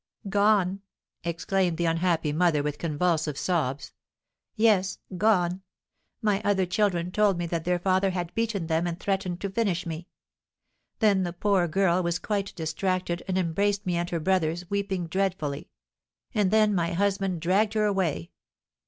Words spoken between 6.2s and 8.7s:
My other children told me that their father had beaten